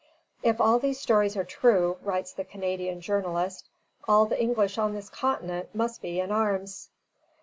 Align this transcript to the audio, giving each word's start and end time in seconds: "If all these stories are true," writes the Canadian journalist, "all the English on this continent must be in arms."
"If 0.41 0.59
all 0.59 0.79
these 0.79 0.99
stories 0.99 1.37
are 1.37 1.43
true," 1.43 1.97
writes 2.01 2.33
the 2.33 2.43
Canadian 2.43 3.01
journalist, 3.01 3.69
"all 4.07 4.25
the 4.25 4.41
English 4.41 4.79
on 4.79 4.95
this 4.95 5.09
continent 5.09 5.75
must 5.75 6.01
be 6.01 6.19
in 6.19 6.31
arms." 6.31 6.89